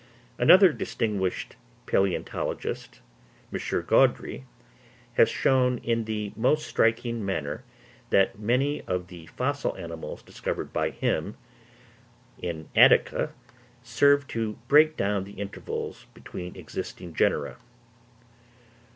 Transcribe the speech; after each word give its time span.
Another 0.39 0.73
distinguished 0.73 1.55
palæontologist, 1.85 3.01
M. 3.53 3.85
Gaudry, 3.85 4.45
has 5.13 5.29
shown 5.29 5.77
in 5.77 6.05
the 6.05 6.33
most 6.35 6.65
striking 6.65 7.23
manner 7.23 7.63
that 8.09 8.39
many 8.39 8.81
of 8.87 9.09
the 9.09 9.27
fossil 9.27 9.75
mammals 9.75 10.23
discovered 10.23 10.73
by 10.73 10.89
him 10.89 11.37
in 12.41 12.67
Attica 12.75 13.33
serve 13.83 14.25
to 14.29 14.57
break 14.67 14.97
down 14.97 15.23
the 15.23 15.33
intervals 15.33 16.07
between 16.15 16.55
existing 16.55 17.13
genera. 17.13 17.57